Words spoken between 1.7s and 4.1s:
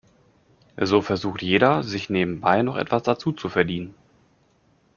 sich nebenbei noch etwas dazuzuverdienen.